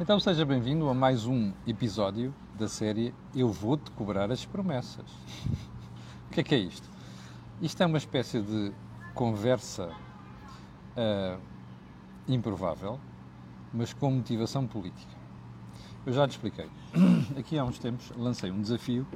[0.00, 5.08] Então seja bem-vindo a mais um episódio da série Eu Vou-te Cobrar as Promessas.
[6.26, 6.90] o que é que é isto?
[7.62, 8.72] Isto é uma espécie de
[9.14, 9.92] conversa
[10.96, 11.40] uh,
[12.26, 12.98] improvável,
[13.72, 15.14] mas com motivação política.
[16.04, 16.68] Eu já te expliquei.
[17.38, 19.06] Aqui há uns tempos lancei um desafio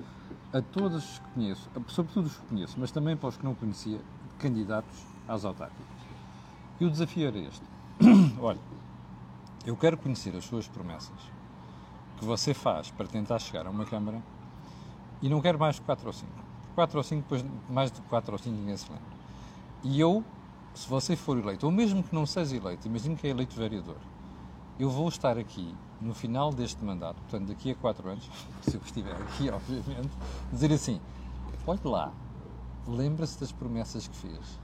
[0.52, 3.56] a todos os que conheço, sobretudo os que conheço, mas também para os que não
[3.56, 4.00] conhecia,
[4.38, 5.86] candidatos às autárquicas.
[6.78, 7.64] E o desafio era este.
[8.40, 8.60] Olha,
[9.68, 11.20] eu quero conhecer as suas promessas
[12.16, 14.22] que você faz para tentar chegar a uma Câmara
[15.20, 16.32] e não quero mais de 4 ou 5.
[16.74, 19.04] 4 ou 5, depois mais de 4 ou 5 ninguém se lembra.
[19.84, 20.24] E eu,
[20.72, 23.98] se você for eleito, ou mesmo que não seja eleito, imagino que é eleito vereador,
[24.80, 28.30] eu vou estar aqui no final deste mandato, portanto daqui a 4 anos,
[28.62, 30.16] se eu estiver aqui, obviamente,
[30.50, 30.98] dizer assim:
[31.66, 32.10] olhe lá,
[32.86, 34.58] lembra-se das promessas que fez.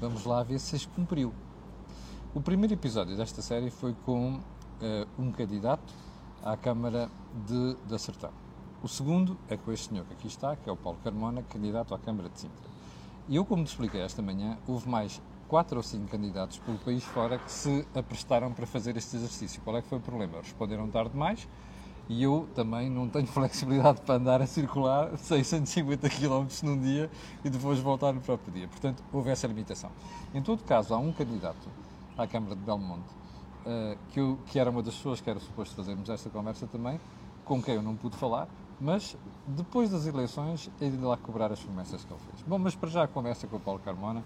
[0.00, 1.34] Vamos lá ver se as cumpriu.
[2.36, 4.42] O primeiro episódio desta série foi com uh,
[5.18, 5.90] um candidato
[6.44, 7.08] à Câmara
[7.46, 8.30] de, de Sertão.
[8.82, 11.94] O segundo é com este senhor que aqui está, que é o Paulo Carmona, candidato
[11.94, 12.68] à Câmara de Sintra.
[13.26, 17.02] E eu, como te expliquei esta manhã, houve mais quatro ou cinco candidatos pelo país
[17.04, 19.62] fora que se aprestaram para fazer este exercício.
[19.62, 20.36] Qual é que foi o problema?
[20.36, 21.48] Responderam tarde demais
[22.06, 27.10] e eu também não tenho flexibilidade para andar a circular 650 km num dia
[27.42, 28.68] e depois voltar no próprio dia.
[28.68, 29.90] Portanto, houve essa limitação.
[30.34, 31.66] Em todo caso, há um candidato
[32.16, 33.08] à Câmara de Belmonte,
[33.66, 37.00] uh, que, eu, que era uma das pessoas que era suposto fazermos esta conversa também,
[37.44, 38.48] com quem eu não pude falar,
[38.80, 42.42] mas depois das eleições hei de lá cobrar as promessas que ele fez.
[42.46, 44.22] Bom, mas para já a conversa com o Paulo Carmona,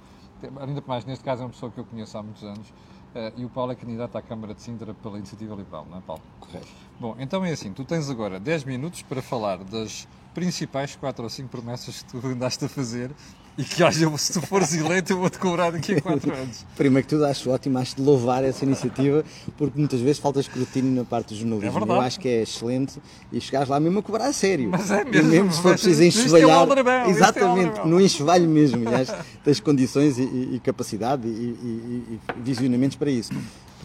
[0.60, 3.44] ainda mais neste caso é uma pessoa que eu conheço há muitos anos, uh, e
[3.44, 6.22] o Paulo é candidato à Câmara de Sintra pela Iniciativa Liberal, não é Paulo?
[6.40, 6.68] Correto.
[6.98, 11.30] Bom, então é assim, tu tens agora 10 minutos para falar das principais 4 ou
[11.30, 13.14] 5 promessas que tu andaste a fazer
[13.58, 16.66] e que haja, se tu fores eleito, eu vou-te cobrar daqui a 4 anos.
[16.76, 19.24] Primeiro que tudo, acho ótimo, acho de louvar essa iniciativa,
[19.58, 21.68] porque muitas vezes falta escrutínio na parte do jornalismo.
[21.68, 22.00] É verdade.
[22.00, 23.00] Eu acho que é excelente
[23.32, 24.70] e chegares lá mesmo a cobrar a sério.
[24.70, 25.28] Mas é mesmo.
[25.28, 26.68] E mesmo se for preciso enxovalhar.
[27.06, 28.88] É exatamente, no enxovalho mesmo.
[28.88, 29.12] Aliás,
[29.44, 33.32] tens condições e, e, e capacidade e, e, visionamentos para isso.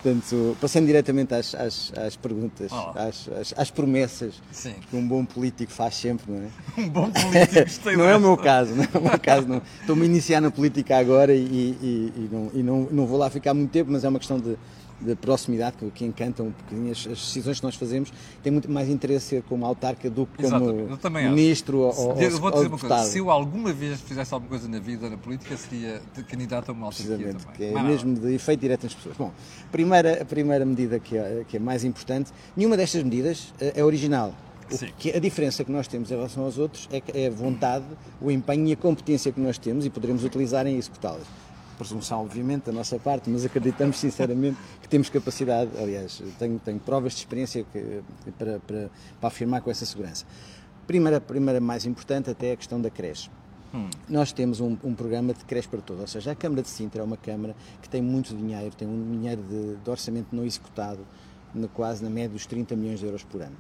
[0.06, 2.92] Portanto, passando diretamente às, às, às perguntas, oh.
[2.96, 4.76] às, às, às, promessas Sim.
[4.88, 6.50] que um bom político faz sempre, não é?
[6.80, 9.48] Um bom político, Não é o meu caso, não é o meu caso.
[9.48, 9.64] Não.
[9.82, 13.32] Estou-me a iniciar na política agora e, e, e, não, e não, não vou lá
[13.32, 14.56] ficar muito tempo, mas é uma questão de,
[15.00, 18.72] de proximidade que, que encantam um bocadinho as, as, decisões que nós fazemos têm muito
[18.72, 20.74] mais interesse ser como autarca do que como
[21.30, 23.00] ministro ou, eu vou dizer uma deputado.
[23.00, 26.70] coisa, se eu alguma vez fizesse alguma coisa na vida, na política, seria de candidato
[26.70, 27.56] a uma autarquia também.
[27.56, 29.18] que é Mas mesmo de efeito direto nas pessoas.
[29.18, 29.32] Bom,
[29.72, 33.84] primeira, a primeira medida que é, que é mais importante, nenhuma destas medidas eh, é
[33.84, 34.34] original.
[34.98, 37.86] Que, a diferença que nós temos em relação aos outros é, é a vontade,
[38.20, 41.28] o empenho e a competência que nós temos e poderemos utilizar em executá-las
[41.76, 47.14] presunção, obviamente, da nossa parte, mas acreditamos sinceramente que temos capacidade, aliás, tenho, tenho provas
[47.14, 48.02] de experiência que,
[48.38, 50.26] para, para, para, afirmar com essa segurança.
[50.88, 53.30] Primeira, primeira mais importante até é a questão da creche.
[53.74, 53.90] Hum.
[54.08, 57.02] Nós temos um, um, programa de creche para todos, ou seja, a Câmara de Sintra
[57.02, 61.06] é uma Câmara que tem muito dinheiro, tem um dinheiro de, de orçamento não executado,
[61.54, 63.56] no, quase na média dos 30 milhões de euros por ano.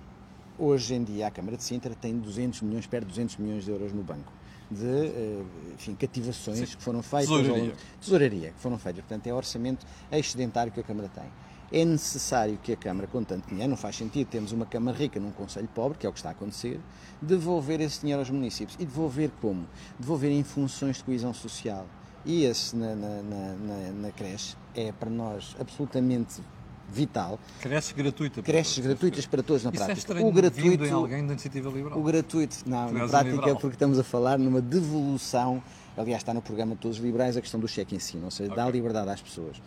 [0.58, 3.72] Hoje em dia a Câmara de Sintra tem 200 milhões, perto de 200 milhões de
[3.72, 4.32] euros no banco
[4.70, 5.44] de eh,
[5.74, 6.78] enfim, cativações Sim.
[6.78, 7.30] que foram feitas.
[7.30, 7.74] Tesouraria.
[8.00, 9.04] Tesouraria, que foram feitas.
[9.04, 11.26] Portanto, é orçamento excedentário que a Câmara tem.
[11.72, 15.20] É necessário que a Câmara, com tanto dinheiro, não faz sentido, temos uma Câmara rica
[15.20, 16.80] num Conselho pobre, que é o que está a acontecer,
[17.22, 18.78] devolver esse dinheiro aos municípios.
[18.80, 19.68] E devolver como?
[20.00, 21.86] Devolver em funções de coesão social.
[22.24, 26.42] E esse na, na, na, na creche é para nós absolutamente
[26.90, 27.40] vital.
[27.60, 28.44] Creches gratuitas.
[28.44, 29.92] Creches gratuitas para todos na Isso prática.
[29.92, 32.00] É estranho o gratuito em alguém da iniciativa liberal.
[32.00, 35.62] O gratuito, não, na prática é porque estamos a falar numa devolução,
[35.98, 38.32] aliás está no programa de todos os liberais a questão do cheque em si, ou
[38.32, 38.64] seja, okay.
[38.64, 39.62] dá liberdade às pessoas.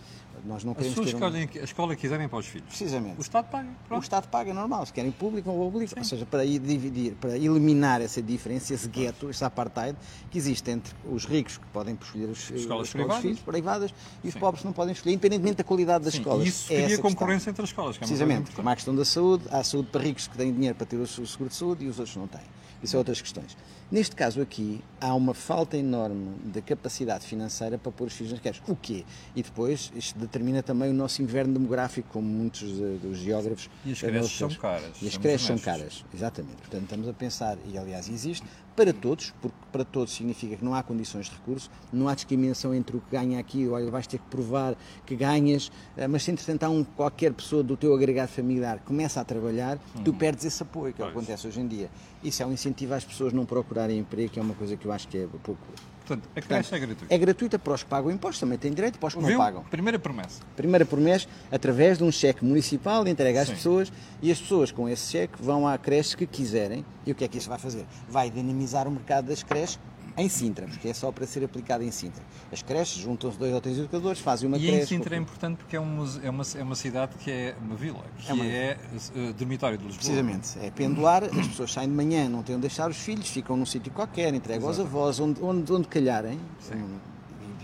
[0.45, 1.61] Nós não queremos As pessoas escolhem um...
[1.61, 2.69] a escola que quiserem para os filhos.
[2.69, 3.19] Precisamente.
[3.19, 3.69] O Estado paga.
[3.87, 4.01] Pronto.
[4.01, 4.87] O Estado paga, normal.
[4.87, 5.95] Se querem público ou público.
[5.97, 9.97] Ou seja, para dividir, para eliminar essa diferença, esse gueto, esse apartheid
[10.31, 14.29] que existe entre os ricos que podem escolher os, escolas os privadas, filhos, privadas e
[14.29, 16.21] os pobres que não podem escolher, independentemente da qualidade das Sim.
[16.21, 16.45] escolas.
[16.45, 17.99] E isso cria é concorrência entre as escolas.
[17.99, 18.53] Que é Precisamente.
[18.53, 20.97] Como há a questão da saúde, há saúde para ricos que têm dinheiro para ter
[20.97, 22.41] o seguro de saúde e os outros não têm.
[22.83, 23.57] Isso é outras questões.
[23.91, 28.41] Neste caso aqui, há uma falta enorme de capacidade financeira para pôr os filhos nas
[28.41, 28.63] creches.
[28.69, 29.05] O quê?
[29.35, 32.63] E depois, isto determina também o nosso inverno demográfico, como muitos
[33.01, 33.71] dos geógrafos...
[33.85, 35.03] E as creches são caras.
[35.03, 36.57] E as creches são caras, exatamente.
[36.57, 38.47] Portanto, estamos a pensar, e aliás existe,
[38.79, 42.73] para todos, porque para todos significa que não há condições de recurso, não há discriminação
[42.73, 46.31] entre o que ganha aqui, olha, vais ter que provar que ganhas, eh, mas se
[46.31, 50.05] entretanto há um, qualquer pessoa do teu agregado familiar começa a trabalhar, uhum.
[50.05, 51.91] tu perdes esse apoio, que é o que acontece hoje em dia.
[52.23, 54.93] Isso é um incentivo às pessoas não procurarem emprego, que é uma coisa que eu
[54.93, 55.61] acho que é pouco
[56.09, 57.15] Portanto, a creche é gratuita.
[57.15, 59.39] É gratuita para os que pagam impostos, também têm direito, para os que não Viu?
[59.39, 59.63] pagam.
[59.65, 60.41] Primeira promessa.
[60.57, 63.55] Primeira promessa, através de um cheque municipal, entregue às Sim.
[63.55, 66.85] pessoas e as pessoas com esse cheque vão à creche que quiserem.
[67.05, 67.85] E o que é que isso vai fazer?
[68.09, 69.79] Vai dinamizar o mercado das creches
[70.19, 72.23] em Sintra, porque é só para ser aplicado em Sintra.
[72.53, 74.83] As creches juntam-se dois ou três educadores, fazem uma E creche.
[74.83, 77.75] em Sintra é importante porque é uma, é uma, é uma cidade que é uma
[77.77, 78.77] vila, que É uma- é,
[79.17, 79.99] eh, dormitório de Lisboa.
[80.05, 83.57] Precisamente, é pendular, as pessoas saem de manhã, não têm onde deixar os filhos, ficam
[83.57, 84.89] num sítio qualquer, entregam aos Exato.
[84.89, 86.39] avós, onde, onde, onde calharem.
[86.61, 86.75] Sim.
[86.75, 87.18] E,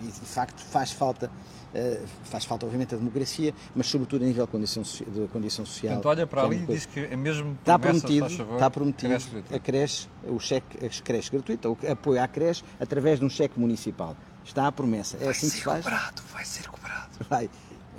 [0.08, 1.30] e, de facto faz falta,
[1.74, 5.64] eh, faz falta obviamente a democracia, mas sobretudo a nível de condição, soci- de condição
[5.66, 5.94] social.
[5.94, 9.30] Portanto, olha para ali e diz que é mesmo Está prometido, favor, está prometido creche
[9.30, 9.56] gratuita.
[9.56, 13.58] a creche, o cheque, a creche gratuita, o apoio à creche através de um cheque
[13.58, 14.16] municipal.
[14.44, 15.16] Está a promessa.
[15.20, 15.82] É assim que se faz?
[15.84, 17.08] cobrado, vai ser cobrado.
[17.30, 17.48] Vai,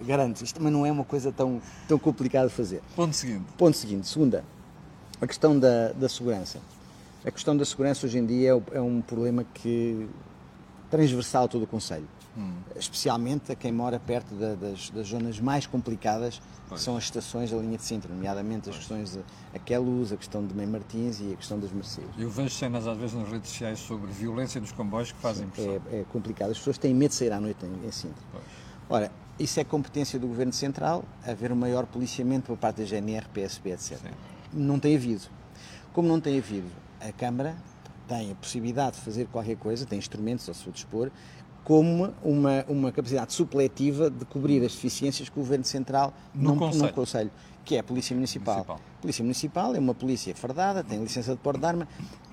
[0.06, 0.44] garanto.
[0.44, 2.82] Isto também não é uma coisa tão, tão complicada de fazer.
[2.96, 3.46] Ponto seguinte.
[3.58, 4.44] Ponto seguinte, segunda,
[5.20, 6.60] a questão da, da segurança.
[7.26, 10.08] A questão da segurança hoje em dia é, é um problema que
[10.96, 12.08] transversal a todo o Conselho.
[12.38, 12.54] Hum.
[12.76, 16.82] Especialmente a quem mora perto da- das, das zonas mais complicadas, que Pois.
[16.82, 19.20] são as estações da linha de Sintra, nomeadamente as questões de
[19.54, 22.10] Aqueluz, a questão de Mem Martins e a questão das Mercedes.
[22.18, 25.82] Eu vejo cenas às vezes nas redes sociais sobre violência nos comboios que fazem impressão.
[25.92, 26.52] É, é complicado.
[26.52, 28.22] As pessoas têm medo de sair à noite em, em Sintra.
[28.32, 28.44] Pois.
[28.90, 33.28] Ora, isso é competência do Governo Central, haver um maior policiamento por parte da GNR,
[33.34, 33.98] PSP, etc.
[33.98, 34.10] Sim.
[34.54, 35.24] Não tem havido.
[35.94, 36.68] Como não tem havido,
[37.00, 37.56] a Câmara
[38.08, 41.12] tem a possibilidade de fazer qualquer coisa, tem instrumentos ao seu dispor,
[41.64, 46.58] como uma, uma capacidade supletiva de cobrir as deficiências que o Governo Central No não,
[46.58, 46.84] Conselho.
[46.86, 46.94] não
[47.66, 48.56] que é a Polícia Municipal.
[48.56, 48.80] Municipal.
[49.02, 51.88] Polícia Municipal é uma polícia fardada, tem licença de porte de arma,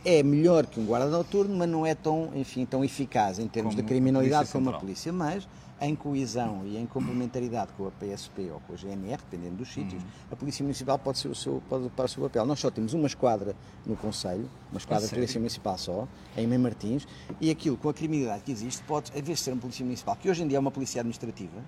[0.04, 3.74] é melhor que um guarda noturno, mas não é tão, enfim, tão eficaz em termos
[3.74, 5.48] Como de a criminalidade como a polícia, mas
[5.80, 10.00] em coesão e em complementaridade com a PSP ou com a GNR, dependendo dos sítios,
[10.00, 10.08] Uhum.
[10.30, 12.46] a Polícia Municipal pode ser o seu, pode ocupar o seu papel.
[12.46, 15.14] Nós só temos uma esquadra no Conselho, uma esquadra de?
[15.14, 16.06] Polícia Municipal só,
[16.36, 17.06] em Mem Martins,
[17.40, 20.14] e aquilo com a criminalidade que existe, pode, em vez de ser uma Polícia Municipal,
[20.14, 21.60] que hoje em dia é uma polícia administrativa,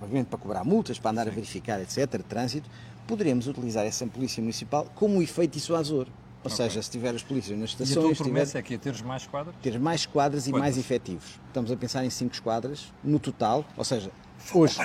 [0.00, 2.68] obviamente para cobrar multas, para andar a verificar, etc., de trânsito,
[3.06, 6.06] poderemos utilizar essa Polícia Municipal como um efeito dissuasor.
[6.44, 6.56] Ou Ok.
[6.56, 8.74] seja, se tiver as polícias nas E a tua estações, se tiver promessa é que
[8.74, 9.54] é teres mais quadras?
[9.60, 10.60] ter mais quadras e Quantas?
[10.60, 11.40] mais efetivos.
[11.48, 14.12] Estamos a pensar em cinco esquadras no total, ou seja,
[14.54, 14.78] hoje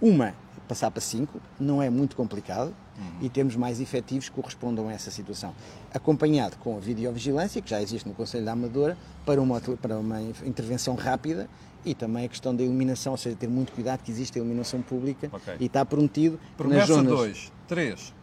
[0.00, 0.34] uma
[0.66, 2.74] passar para cinco não é muito complicado
[3.20, 5.54] e temos mais efetivos que correspondam a essa situação.
[5.92, 10.20] Acompanhado com a videovigilância, que já existe no Conselho da Amadora, para uma, para uma
[10.44, 11.48] intervenção rápida
[11.84, 14.82] e também a questão da iluminação, ou seja, ter muito cuidado que existe a iluminação
[14.82, 15.54] pública Ok.
[15.60, 17.12] e está prometido que nas Promessa zonas...
[17.12, 17.52] 2.
[17.68, 18.14] 3.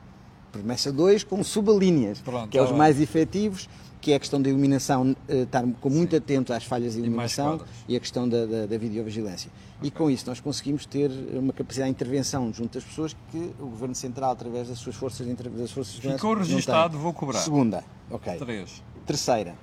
[0.54, 2.78] Promessa 2 com subalíneas, Pronto, que é os bem.
[2.78, 3.68] mais efetivos,
[4.00, 7.58] que é a questão da iluminação, eh, estar com muito atento às falhas de iluminação
[7.58, 7.70] quadras.
[7.88, 9.50] e a questão da, da, da videovigilância.
[9.82, 13.66] E com isso nós conseguimos ter uma capacidade de intervenção junto às pessoas que o
[13.68, 17.14] Governo Central, através das suas forças de, das forças de segurança, Ficou não registado, vou
[17.14, 17.40] cobrar.
[17.40, 18.36] Segunda, ok.
[18.38, 18.84] 3.
[19.06, 19.56] Terceira.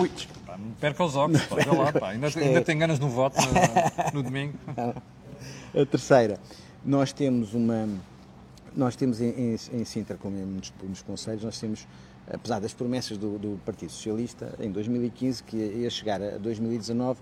[0.00, 0.10] Ui,
[0.46, 2.10] Pá, não perca os óculos, pá, lá, pá.
[2.10, 4.54] Ainda, Isto ainda é- tem ganas no voto no, no domingo.
[5.76, 6.38] A terceira,
[6.84, 7.88] nós temos uma.
[8.76, 11.86] Nós temos em, em, em Sintra, como em muitos, nos conselhos, nós temos,
[12.30, 17.20] apesar das promessas do, do Partido Socialista, em 2015, que ia chegar a 2019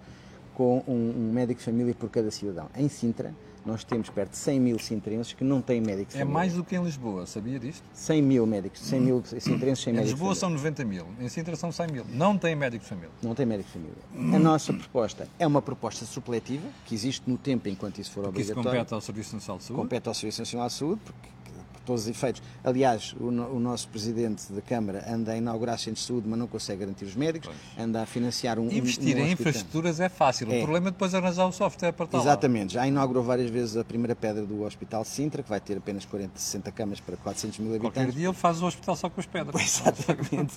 [0.54, 2.68] com um, um médico de família por cada cidadão.
[2.76, 3.34] Em Sintra,
[3.64, 6.64] nós temos perto de 100 mil sintrenses que não têm médico de É mais do
[6.64, 7.82] que em Lisboa, sabia disto?
[7.94, 11.28] 100 mil médicos, 100 mil sintrenses sem Em médico de Lisboa são 90 mil, em
[11.28, 12.04] Sintra são 100 mil.
[12.12, 13.10] Não tem médico de família.
[13.22, 14.36] Não tem médico de família.
[14.36, 18.40] A nossa proposta é uma proposta supletiva, que existe no tempo enquanto isso for Que
[18.40, 18.80] isso obrigatório.
[18.80, 19.82] compete ao Serviço Nacional de Saúde.
[19.82, 21.41] compete ao Serviço Nacional de Saúde, porque por
[21.84, 22.42] todos os efeitos.
[22.64, 26.46] Aliás, o, o nosso Presidente da Câmara anda a inaugurar centros de saúde, mas não
[26.46, 28.64] consegue garantir os médicos, anda a financiar um.
[28.68, 29.32] um- Investir um em hospital.
[29.32, 30.50] infraestruturas é fácil.
[30.52, 30.58] É.
[30.58, 32.20] O problema é depois arranjar o software para tal.
[32.20, 35.76] Exatamente, já inaugurou várias vezes a primeira pedra do Hospital de Sintra, que vai ter
[35.78, 38.14] apenas 40, 60 camas para 400 mil Qualquer habitantes.
[38.14, 39.60] dia ele faz o hospital só com as pedras.
[39.62, 40.54] Exatamente.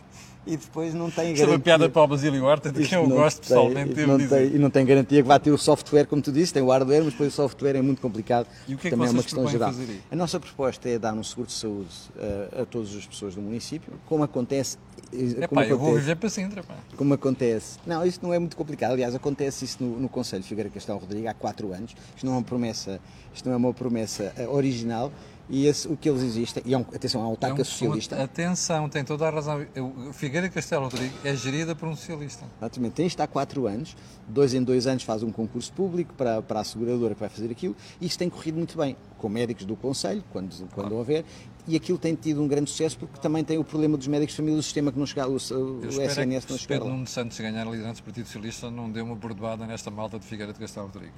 [0.47, 1.63] E depois não tem Isto é uma garantia.
[1.63, 4.69] piada para o Basílio Horta, de quem eu gosto tem- pessoalmente, não tem- e não
[4.69, 7.33] tem garantia que vai ter o software, como tu disse, tem o hardware, mas depois
[7.33, 8.45] o software é muito complicado.
[8.67, 9.73] E o que é que também é uma questão geral.
[10.11, 13.41] A nossa proposta é dar um seguro de saúde eh, a todas as pessoas do
[13.41, 14.77] município, como acontece.
[15.13, 16.75] eh, É como eu vou acontece- viver para Sintra, pá.
[16.97, 17.77] como acontece.
[17.85, 18.91] Não, isso não é muito complicado.
[18.91, 21.95] Aliás, acontece isso no, no Conselho de Figueira Castelo Rodrigo há quatro anos.
[22.15, 22.99] Isto não é uma promessa,
[23.33, 25.11] isto não é uma promessa eh, original.
[25.47, 27.65] E esse, o que eles existem, e é um, atenção, é um É autarca um-
[27.65, 28.21] socialista.
[28.23, 29.63] Atenção, tem toda a razão.
[29.75, 32.45] Eu- Figueira Castelo Rodrigo é gerida por um socialista.
[32.59, 33.95] Exatamente, tem isto há quatro anos,
[34.27, 37.51] dois em dois anos faz um concurso público para, para a seguradora que vai fazer
[37.51, 41.23] aquilo, e isto tem corrido muito bem, com médicos do Conselho, quando, quando houver,
[41.67, 44.37] e aquilo tem tido um grande sucesso porque também tem o problema dos médicos de
[44.37, 46.57] família, o sistema que não chega, o, o SNS é não chega.
[46.57, 49.89] Se Pedro Nuno Santos ganhar a liderança do Partido Socialista, não deu uma bordoada nesta
[49.89, 51.13] malta de Figueira de Castelo Rodrigo.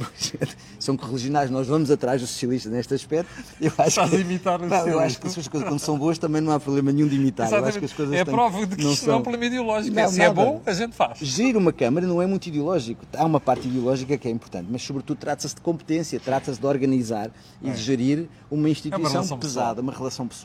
[0.79, 3.31] São correligionários, nós vamos atrás dos socialistas neste aspecto.
[3.59, 5.97] Eu acho Estás que, a imitar o não, Eu acho que as coisas, quando são
[5.97, 7.51] boas, também não há problema nenhum de imitar.
[7.51, 9.07] Eu acho que as coisas é têm, prova de que isto são...
[9.07, 9.95] não é um problema ideológico.
[9.95, 10.41] Não, Se é nada.
[10.41, 11.19] é bom, a gente faz.
[11.19, 13.05] Gerir uma Câmara não é muito ideológico.
[13.15, 17.29] Há uma parte ideológica que é importante, mas sobretudo trata-se de competência, trata-se de organizar
[17.61, 17.73] e é.
[17.73, 19.83] de gerir uma instituição é uma pesada, pessoal.
[19.83, 20.36] uma relação pessoal.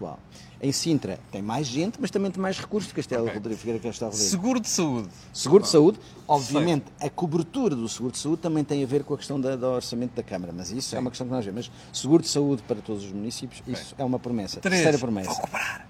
[0.60, 2.92] Em Sintra tem mais gente, mas também tem mais recursos.
[2.92, 3.34] Castelo okay.
[3.34, 4.30] Rodrigo, Figueira Castelo Rodrigo.
[4.30, 5.08] Seguro de saúde.
[5.32, 5.98] Seguro de saúde.
[6.28, 7.08] Obviamente, Sei.
[7.08, 9.66] a cobertura do seguro de saúde também tem a ver com a questão da, do
[9.66, 10.96] orçamento da Câmara, mas isso Sim.
[10.96, 11.68] é uma questão que nós vemos.
[11.68, 13.74] Mas seguro de saúde para todos os municípios, okay.
[13.74, 14.60] isso é uma promessa.
[14.60, 14.82] Três.
[14.82, 15.30] Terceira promessa.
[15.30, 15.88] Vou cobrar.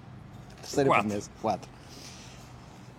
[0.63, 1.09] Terceira Quatro.
[1.09, 1.31] promessa.
[1.41, 1.71] Quatro.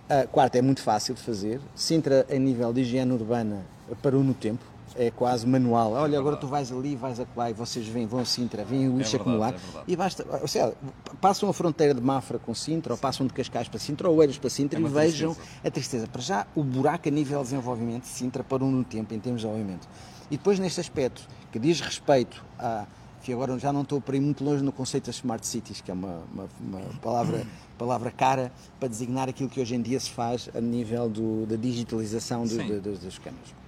[0.09, 1.59] A quarta é muito fácil de fazer.
[1.73, 3.65] Sintra, a nível de higiene urbana,
[4.01, 5.93] parou no tempo é quase manual.
[5.93, 8.63] Olha, é agora tu vais ali, vais a lá e vocês vêm, vão a Sintra,
[8.63, 9.53] vêm o lixo é acumular.
[9.53, 9.57] É
[9.87, 10.73] e basta, ou seja,
[11.19, 14.37] passam a fronteira de Mafra com Sintra, ou passam de Cascais para Sintra, ou Eiras
[14.37, 15.59] para Sintra é e vejam tristeza.
[15.63, 16.07] a tristeza.
[16.07, 19.41] Para já, o buraco a nível de desenvolvimento de Sintra parou no tempo, em termos
[19.41, 19.87] de desenvolvimento.
[20.29, 22.85] E depois, neste aspecto, que diz respeito a
[23.21, 25.89] que agora já não estou para ir muito longe no conceito das smart cities, que
[25.89, 27.47] é uma, uma, uma palavra,
[27.79, 31.55] palavra cara para designar aquilo que hoje em dia se faz a nível do, da
[31.55, 33.62] digitalização do, do, das câmaras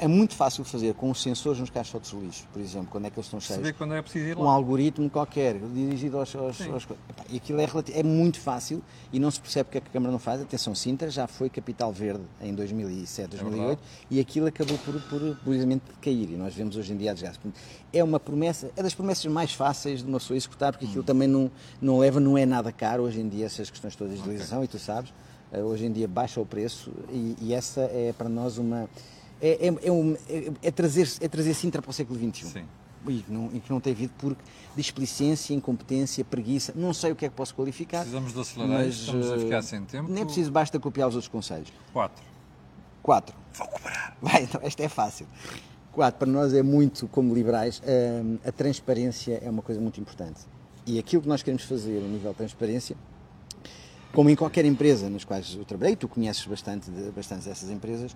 [0.00, 3.10] é muito fácil fazer com os sensores nos caixotes de lixo, por exemplo, quando é
[3.10, 3.60] que eles estão cheios.
[3.60, 4.44] Saber quando é preciso ir lá.
[4.44, 6.34] Um algoritmo qualquer, dirigido aos...
[6.34, 6.88] aos, aos
[7.28, 10.10] e aquilo é, é muito fácil e não se percebe porque é que a Câmara
[10.10, 10.40] não faz.
[10.40, 15.36] Atenção, Sintra já foi capital verde em 2007, 2008 é e aquilo acabou por, por,
[15.44, 17.40] precisamente cair e nós vemos hoje em dia a desgaste.
[17.92, 21.06] É uma promessa, é das promessas mais fáceis de uma pessoa executar porque aquilo hum.
[21.06, 24.18] também não, não leva, não é nada caro hoje em dia essas questões todas de
[24.18, 24.64] digitalização okay.
[24.64, 25.12] e tu sabes,
[25.52, 28.88] eh, hoje em dia baixa o preço e, e essa é para nós uma
[29.40, 32.46] é, é, é, um, é, é, trazer, é trazer Sintra para o século XXI.
[32.46, 32.64] Sim.
[33.08, 34.36] E que, não, e que não tem havido por
[34.76, 38.00] displicência, incompetência, preguiça, não sei o que é que posso qualificar.
[38.00, 40.10] Precisamos de acelerar, mas, estamos a ficar eh, sem tempo.
[40.10, 41.72] Nem é preciso, basta copiar os outros conselhos.
[41.94, 42.22] Quatro.
[43.02, 43.34] Quatro.
[43.54, 44.16] Vou cobrar.
[44.20, 45.26] Vai, então, esta é fácil.
[45.92, 49.98] Quatro, para nós é muito, como liberais, a, eh, a transparência é uma coisa muito
[49.98, 50.40] importante.
[50.86, 52.96] E aquilo que nós queremos fazer a nível de transparência,
[54.12, 58.14] como em qualquer empresa nas quais eu trabalhei, tu conheces bastante, de, bastante dessas empresas,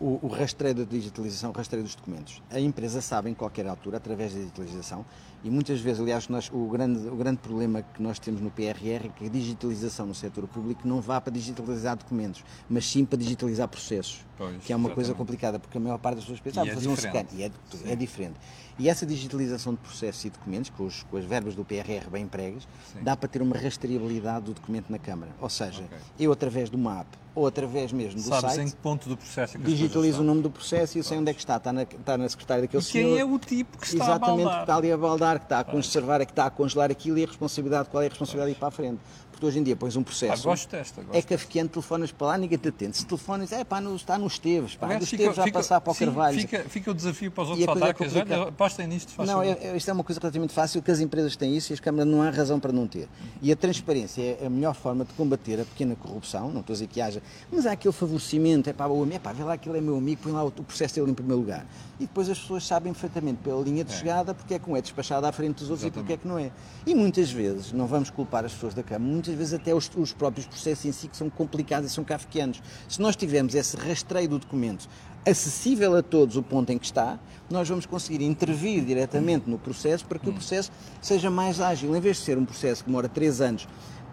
[0.00, 2.42] o, o rastreio da digitalização, o rastreio dos documentos.
[2.50, 5.04] A empresa sabe em qualquer altura, através da digitalização,
[5.42, 9.06] e muitas vezes, aliás, nós, o, grande, o grande problema que nós temos no PRR
[9.06, 13.18] é que a digitalização no setor público não vá para digitalizar documentos, mas sim para
[13.18, 14.94] digitalizar processos, pois, que é uma exatamente.
[14.94, 17.44] coisa complicada, porque a maior parte das pessoas pensa, ah, é fazer um scan, e
[17.44, 17.50] é,
[17.86, 18.34] é diferente.
[18.78, 22.24] E essa digitalização de processos e documentos, com, os, com as verbas do PRR bem
[22.24, 23.00] empregas, Sim.
[23.02, 25.32] dá para ter uma rastreabilidade do documento na Câmara.
[25.40, 25.98] Ou seja, okay.
[26.18, 28.60] eu através de uma app ou através mesmo do Sabes site.
[28.60, 31.18] em que ponto do processo é que Digitalizo o nome do processo e eu sei
[31.18, 31.56] onde é que está.
[31.56, 33.10] Está na, está na secretária daquele e quem senhor.
[33.10, 34.56] quem é o tipo que está Exatamente, a baldar.
[34.56, 37.24] que está ali a baldar, que está a conservar, que está a congelar aquilo e
[37.24, 39.00] a responsabilidade, qual é a responsabilidade de ir para a frente
[39.40, 40.42] porque hoje em dia pões um processo.
[40.42, 42.98] Ah, gosto desta, gosto é cafeante, telefonas para lá, ninguém te atende.
[42.98, 45.94] Se telefonas, é pá, no, está nos Esteves, pá, Aliás, Esteves já passar para o
[45.94, 46.38] sim, Carvalho.
[46.38, 49.88] Fica, fica o desafio para os outros autarcas, é apostem nisto, faz Não, é, isto
[49.88, 52.28] é uma coisa relativamente fácil, que as empresas têm isso e as câmaras não há
[52.28, 53.08] razão para não ter.
[53.40, 56.76] E a transparência é a melhor forma de combater a pequena corrupção, não estou a
[56.76, 59.54] dizer que haja, mas há aquele favorecimento, é pá, o amigo, é pá, vê lá,
[59.54, 61.64] aquele é meu amigo, põe lá o, o processo dele em primeiro lugar.
[61.98, 63.96] E depois as pessoas sabem perfeitamente pela linha de é.
[63.96, 65.98] chegada porque é que um é despachado à frente dos outros Exatamente.
[65.98, 66.50] e porque é que não é.
[66.86, 70.10] E muitas vezes, não vamos culpar as pessoas da Câmara, muitas vezes até os, os
[70.10, 72.62] os próprios processos em si que são complicados e são kafkianos.
[72.88, 74.88] Se nós tivermos esse rastreio do documento
[75.26, 77.18] acessível a todos o ponto em que está,
[77.50, 81.94] nós vamos conseguir intervir diretamente no processo para que o processo seja mais ágil.
[81.94, 83.68] Em vez de ser um processo que demora três anos,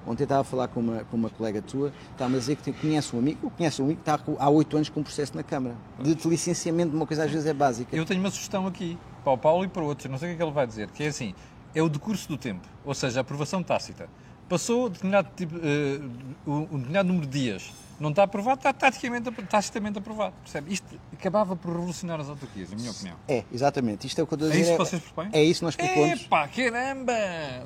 [0.08, 3.14] Ontem estava a falar com uma, com uma colega tua, estava a dizer que conhece
[3.16, 5.76] um amigo, conhece um amigo que está há oito anos com um processo na Câmara,
[6.00, 7.96] de, de licenciamento de uma coisa às vezes é básica.
[7.96, 10.36] Eu tenho uma sugestão aqui, para o Paulo e para outros, não sei o que
[10.36, 11.36] é que ele vai dizer, que é assim,
[11.76, 14.08] é o decurso do tempo, ou seja, a aprovação tácita.
[14.48, 19.98] Passou determinado, tipo, uh, um determinado número de dias, não está aprovado, está taticamente, tacitamente
[19.98, 20.34] aprovado.
[20.44, 20.74] Percebe?
[20.74, 23.16] Isto acabava por revolucionar as autarquias, na minha opinião.
[23.28, 24.06] É, exatamente.
[24.06, 24.62] Isto é o que eu estou a dizer.
[24.62, 25.30] É isso que vocês propõem?
[25.34, 26.22] É isso que nós propomos.
[26.22, 27.14] Epá, caramba!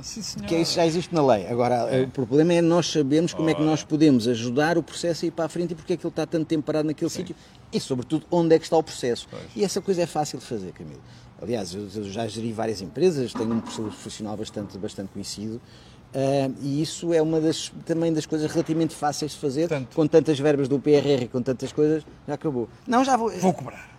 [0.01, 0.47] Sim, senhor.
[0.47, 1.47] Que é isso já existe na lei.
[1.47, 2.03] Agora, é.
[2.03, 5.31] o problema é nós sabermos como é que nós podemos ajudar o processo a ir
[5.31, 7.19] para a frente e porque é que ele está tanto tempo parado naquele Sim.
[7.19, 7.35] sítio
[7.71, 9.27] e, sobretudo, onde é que está o processo.
[9.29, 9.43] Pois.
[9.55, 11.01] E essa coisa é fácil de fazer, Camilo.
[11.41, 15.59] Aliás, eu já geri várias empresas, tenho um profissional bastante, bastante conhecido
[16.13, 19.95] Uh, e isso é uma das, também das coisas relativamente fáceis de fazer, Tanto.
[19.95, 22.67] com tantas verbas do PRR e com tantas coisas, já acabou.
[22.85, 23.29] Não, já vou.
[23.29, 23.90] Vou cobrar.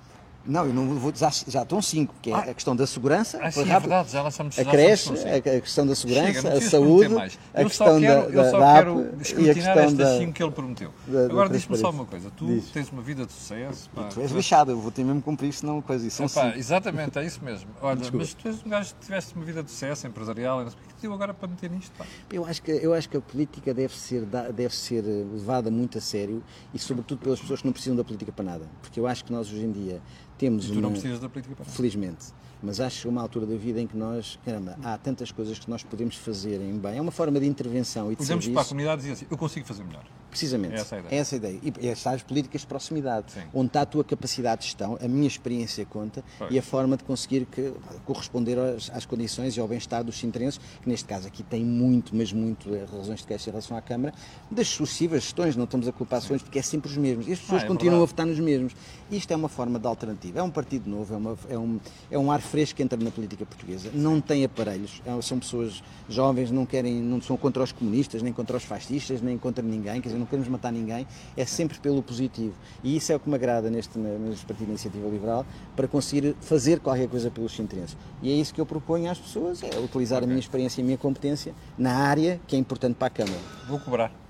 [0.44, 2.38] Não, eu não vou, já, já estão cinco, que é Ah.
[2.40, 5.48] a questão da segurança, Ah, sim, é verdade, já lá estamos a creche, a, cinco.
[5.48, 7.14] a questão da segurança, Chega, não a saúde,
[7.54, 9.08] a eu questão quero, da, eu da, só da quero
[9.40, 10.18] e a questão da...
[10.18, 10.90] cinco que ele prometeu.
[11.06, 12.70] da- Agora diz-me só uma coisa, tu Diz.
[12.70, 15.80] tens uma vida de sucesso, pá, Tu és lixado, eu vou ter mesmo cumprir, senão
[15.80, 16.22] coisa isso.
[16.24, 17.68] Epá, exatamente, é isso mesmo.
[17.80, 18.24] Olha, Desculpa.
[18.24, 20.76] mas tu és um gajo que tiveste uma vida de sucesso empresarial, não o que
[20.94, 22.04] te deu agora para meter nisto, pá.
[22.32, 25.98] Eu acho que, eu acho que a política deve ser, deve ser eh, levada muito
[25.98, 26.42] a sério
[26.74, 28.68] e, sobretudo, pelas pessoas que não precisam da política para nada.
[28.80, 30.00] Porque eu acho que nós, hoje em dia,
[30.38, 30.82] temos E tu uma.
[30.82, 31.70] não precisas da política nada.
[31.70, 32.26] Felizmente.
[32.62, 35.68] Mas acho que uma altura da vida em que nós, caramba, há tantas coisas que
[35.68, 36.98] nós podemos fazer em bem.
[36.98, 38.68] É uma forma de intervenção e de Podemos para a serviço.
[38.68, 40.04] comunidade dizer assim, eu consigo fazer melhor.
[40.30, 40.72] Precisamente.
[40.74, 41.14] É essa a ideia.
[41.14, 41.60] É essa a ideia.
[41.62, 43.40] E estas as políticas de proximidade, Sim.
[43.52, 46.50] onde está a tua capacidade de gestão, a minha experiência conta Pois.
[46.50, 47.70] e a forma de conseguir que,
[48.06, 52.16] corresponder às, às condições e ao bem-estar dos sintrenses, que neste caso aqui tem muito,
[52.16, 54.14] mas muito eh, razões de queixa em relação à Câmara,
[54.50, 57.28] das sucessivas gestões, não estamos a culpar ações porque é sempre os mesmos.
[57.28, 58.10] E as pessoas Ah, é continuam verdade.
[58.10, 58.72] a votar nos mesmos.
[59.10, 60.38] Isto é uma forma de alternativa.
[60.38, 61.78] É um partido novo, é, uma- é um,
[62.10, 63.90] é um ar fresco que entra na política portuguesa.
[63.94, 68.30] Não tem aparelhos, é- são pessoas jovens, não querem, não são contra os comunistas, nem
[68.30, 72.02] contra os fascistas, nem contra ninguém, quer dizer, não queremos matar ninguém, é sempre pelo
[72.02, 72.52] positivo.
[72.84, 76.36] E isso é o que me agrada neste, neste Partido de Iniciativa Liberal, para conseguir
[76.42, 77.96] fazer qualquer coisa pelos sintrenses.
[78.22, 80.84] E é isso que eu proponho às pessoas, é utilizar a minha experiência e a
[80.84, 83.40] minha competência na área que é importante para a Câmara.
[83.66, 84.21] Vou cobrar.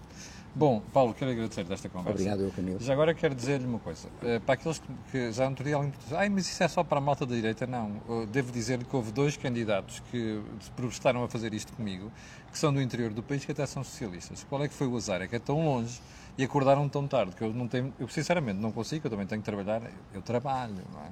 [0.55, 2.11] Bom, Paulo, quero agradecer desta conversa.
[2.21, 2.79] Obrigado, eu, Camilo.
[2.79, 4.07] Já agora quero dizer-lhe uma coisa.
[4.23, 6.85] Eh, Para aqueles que, que já outro dia alguém disse, ai, mas isso é só
[6.85, 7.67] para a malta da direita.
[7.67, 7.93] Não.
[8.09, 12.13] Eh, Devo dizer-lhe que houve dois candidatos que se protestaram a fazer isto comigo,
[12.51, 14.45] que são do interior do país, que até são socialistas.
[14.47, 15.23] Qual é que foi o azar?
[15.23, 16.01] É que é tão longe
[16.37, 19.41] e acordaram tão tarde que eu não tenho, eu sinceramente não consigo, eu também tenho
[19.41, 19.83] que trabalhar,
[20.13, 21.11] eu trabalho, não é?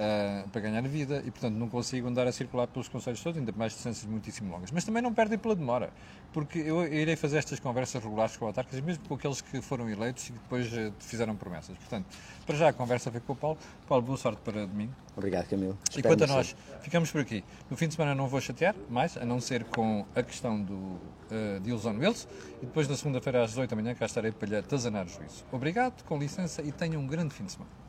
[0.00, 3.52] Ah, para ganhar vida e, portanto, não consigo andar a circular pelos conselhos todos, ainda
[3.56, 4.70] mais distâncias muitíssimo longas.
[4.70, 5.90] Mas também não perdem pela demora,
[6.32, 10.28] porque eu irei fazer estas conversas regulares com autarcas, mesmo com aqueles que foram eleitos
[10.28, 11.76] e que depois eh, fizeram promessas.
[11.76, 12.06] Portanto,
[12.46, 13.58] para já a conversa foi com o Paulo.
[13.88, 14.92] Paulo, boa sorte para domingo.
[15.16, 15.76] Obrigado, Camilo.
[15.96, 17.42] E quanto a nós, ficamos por aqui.
[17.68, 20.74] No fim de semana não vou chatear mais, a não ser com a questão do
[20.74, 22.28] uh, Deals on Wheels.
[22.62, 25.44] E depois, na segunda-feira, às 8 da manhã, cá estarei para lhe atazanar o juízo.
[25.50, 27.87] Obrigado, com licença, e tenha um grande fim de semana.